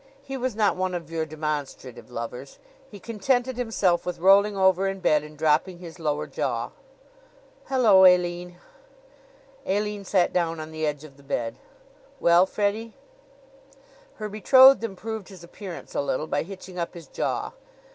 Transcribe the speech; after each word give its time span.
He 0.23 0.35
was 0.35 0.55
not 0.55 0.75
one 0.75 0.95
of 0.95 1.11
your 1.11 1.27
demonstrative 1.27 2.09
lovers. 2.09 2.57
He 2.89 2.99
contented 2.99 3.55
himself 3.55 4.03
with 4.03 4.17
rolling 4.17 4.57
over 4.57 4.87
in 4.87 4.99
bed 4.99 5.21
and 5.23 5.37
dropping 5.37 5.77
his 5.77 5.99
lower 5.99 6.25
jaw. 6.25 6.71
"Hello, 7.65 8.03
Aline!" 8.03 8.57
Aline 9.63 10.03
sat 10.05 10.33
down 10.33 10.59
on 10.59 10.71
the 10.71 10.87
edge 10.87 11.03
of 11.03 11.17
the 11.17 11.21
bed. 11.21 11.59
"Well, 12.19 12.47
Freddie?" 12.47 12.93
Her 14.15 14.27
betrothed 14.27 14.83
improved 14.83 15.29
his 15.29 15.43
appearance 15.43 15.93
a 15.93 16.01
little 16.01 16.25
by 16.25 16.41
hitching 16.41 16.79
up 16.79 16.95
his 16.95 17.05
jaw. 17.05 17.51